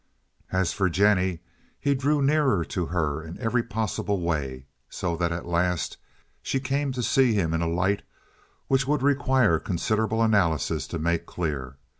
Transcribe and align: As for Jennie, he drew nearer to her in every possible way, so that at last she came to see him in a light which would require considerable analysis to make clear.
As 0.51 0.73
for 0.73 0.89
Jennie, 0.89 1.41
he 1.79 1.93
drew 1.93 2.23
nearer 2.23 2.65
to 2.65 2.87
her 2.87 3.21
in 3.21 3.37
every 3.39 3.61
possible 3.61 4.19
way, 4.19 4.65
so 4.89 5.15
that 5.15 5.31
at 5.31 5.45
last 5.45 5.97
she 6.41 6.59
came 6.59 6.91
to 6.93 7.03
see 7.03 7.33
him 7.35 7.53
in 7.53 7.61
a 7.61 7.69
light 7.69 8.01
which 8.67 8.87
would 8.87 9.03
require 9.03 9.59
considerable 9.59 10.23
analysis 10.23 10.87
to 10.87 10.97
make 10.97 11.27
clear. 11.27 11.77